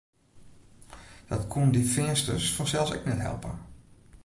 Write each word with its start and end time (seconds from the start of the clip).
Dat 1.29 1.43
koenen 1.51 1.73
dy 1.75 1.83
Feansters 1.93 2.53
fansels 2.55 2.93
ek 2.97 3.03
net 3.09 3.23
helpe. 3.27 3.51